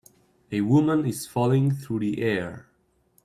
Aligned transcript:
A 0.51 0.61
woman 0.61 1.05
is 1.05 1.27
falling 1.27 1.69
through 1.73 1.99
the 1.99 2.23
air. 2.23 2.65